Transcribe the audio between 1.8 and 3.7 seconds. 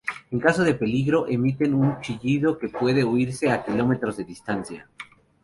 chillido que puede oírse a